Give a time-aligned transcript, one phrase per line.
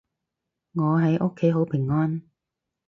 [0.73, 2.23] 我喺屋企好平安